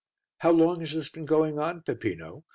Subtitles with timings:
[0.39, 2.43] "How long has this been going on, Peppino?